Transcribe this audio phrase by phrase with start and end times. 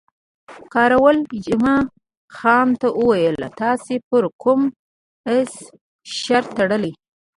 [0.73, 1.75] کراول جمعه
[2.35, 4.61] خان ته وویل، تاسې پر کوم
[5.37, 5.51] اس
[6.19, 6.91] شرط تړلی؟